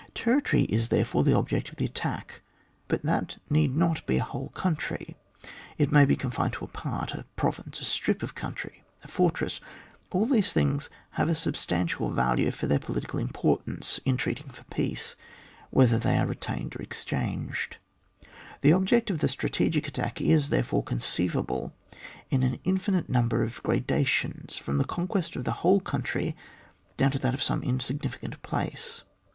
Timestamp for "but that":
2.87-3.37